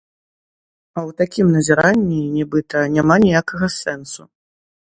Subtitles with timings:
[0.97, 4.21] А ў такім назіранні, нібыта, няма ніякага сэнсу.